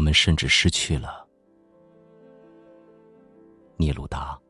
[0.00, 1.28] 我们甚至失去了
[3.76, 4.40] 聂鲁达。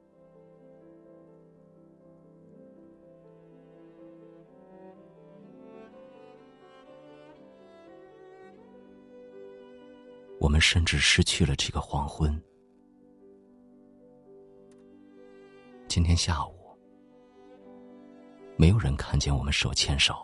[10.39, 12.41] 我们甚至失去了这个黄昏。
[15.89, 16.79] 今天下午，
[18.57, 20.15] 没有人看见我们手牵手。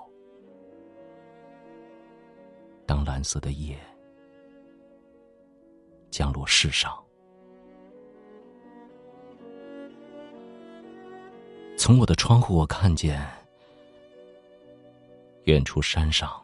[2.86, 3.77] 当蓝色的夜
[6.16, 6.98] 降落世上，
[11.77, 13.23] 从我的窗户，我看见
[15.45, 16.42] 远处山上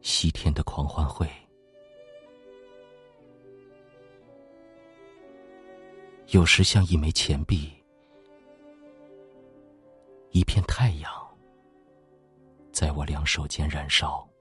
[0.00, 1.28] 西天的狂欢会。
[6.28, 7.68] 有时像一枚钱币，
[10.30, 11.12] 一片太阳，
[12.72, 14.31] 在我两手间燃烧。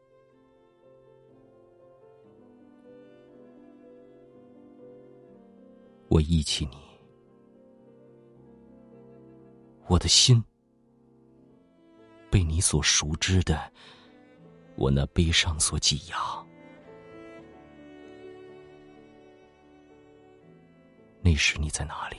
[6.12, 6.78] 我忆起你，
[9.88, 10.44] 我的心
[12.30, 13.72] 被你所熟知的
[14.76, 16.18] 我那悲伤所挤压。
[21.22, 22.18] 那时你在哪里？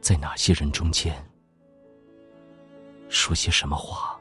[0.00, 1.12] 在哪些人中间？
[3.08, 4.20] 说些什么话？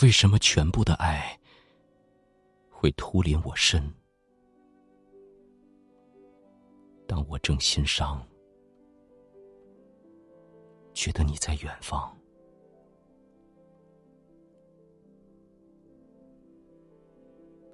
[0.00, 1.38] 为什么全部的爱
[2.82, 3.80] 会突临我身？
[7.06, 8.20] 当我正心伤，
[10.92, 12.12] 觉得你在远方。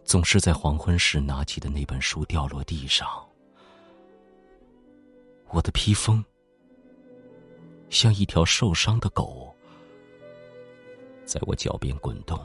[0.04, 3.26] 总是在黄昏时拿起的那本书掉落地上，
[5.48, 6.22] 我的披风
[7.88, 9.56] 像一条受伤的狗，
[11.24, 12.38] 在我脚边滚动。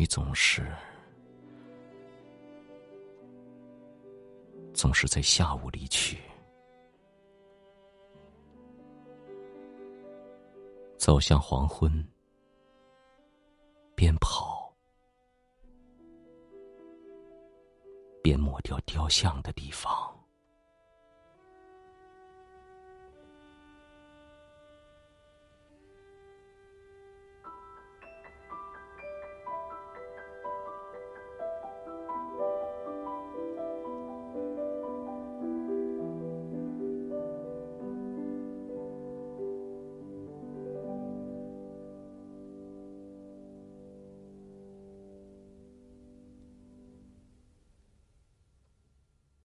[0.00, 0.74] 你总是
[4.72, 6.16] 总是在下午离去，
[10.96, 11.92] 走向黄昏。
[13.94, 14.74] 边跑
[18.22, 20.18] 边抹掉雕像的地方。